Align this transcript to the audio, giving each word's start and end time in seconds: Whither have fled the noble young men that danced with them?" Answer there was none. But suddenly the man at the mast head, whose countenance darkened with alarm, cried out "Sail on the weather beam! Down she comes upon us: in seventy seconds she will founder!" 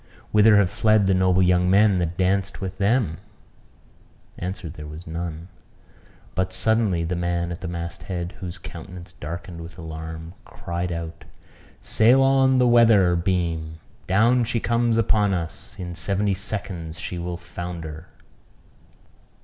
Whither 0.31 0.55
have 0.57 0.71
fled 0.71 1.05
the 1.05 1.13
noble 1.13 1.43
young 1.43 1.69
men 1.69 1.99
that 1.99 2.17
danced 2.17 2.59
with 2.59 2.79
them?" 2.79 3.19
Answer 4.39 4.67
there 4.67 4.87
was 4.87 5.05
none. 5.05 5.47
But 6.33 6.51
suddenly 6.53 7.03
the 7.03 7.15
man 7.15 7.51
at 7.51 7.61
the 7.61 7.67
mast 7.67 8.01
head, 8.09 8.33
whose 8.39 8.57
countenance 8.57 9.13
darkened 9.13 9.61
with 9.61 9.77
alarm, 9.77 10.33
cried 10.43 10.91
out 10.91 11.25
"Sail 11.81 12.23
on 12.23 12.57
the 12.57 12.65
weather 12.67 13.15
beam! 13.15 13.77
Down 14.07 14.43
she 14.43 14.59
comes 14.59 14.97
upon 14.97 15.35
us: 15.35 15.75
in 15.77 15.93
seventy 15.93 16.33
seconds 16.33 16.99
she 16.99 17.19
will 17.19 17.37
founder!" 17.37 18.07